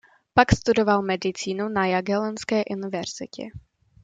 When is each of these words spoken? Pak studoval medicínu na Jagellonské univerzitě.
Pak 0.33 0.51
studoval 0.51 1.01
medicínu 1.01 1.69
na 1.69 1.85
Jagellonské 1.87 2.63
univerzitě. 2.65 3.43